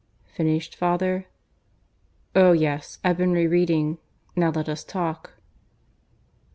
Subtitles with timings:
[0.33, 1.27] "Finished, father?"
[2.35, 2.97] "Oh, yes!
[3.03, 3.99] I've been re reading.
[4.35, 5.33] Now let us talk."